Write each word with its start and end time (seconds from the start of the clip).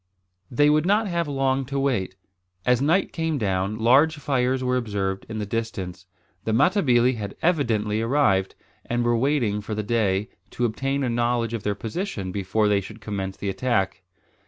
They 0.49 0.71
would 0.71 0.87
not 0.87 1.07
have 1.07 1.27
long 1.27 1.63
to 1.65 1.79
wait. 1.79 2.15
As 2.65 2.81
night 2.81 3.13
came 3.13 3.37
down, 3.37 3.77
large 3.77 4.17
fires 4.17 4.63
were 4.63 4.75
observed 4.75 5.27
in 5.29 5.37
the 5.37 5.45
distance. 5.45 6.07
The 6.43 6.53
Matabili 6.53 7.17
had 7.17 7.35
evidently 7.43 8.01
arrived, 8.01 8.55
and 8.83 9.03
were 9.05 9.11
probably 9.11 9.21
waiting 9.21 9.61
for 9.61 9.75
day, 9.75 10.29
to 10.49 10.65
obtain 10.65 11.03
a 11.03 11.07
knowledge 11.11 11.53
of 11.53 11.61
their 11.61 11.75
position 11.75 12.31
before 12.31 12.67
they 12.67 12.81
should 12.81 12.99
commence 12.99 13.37
the 13.37 13.49
attack. 13.49 14.01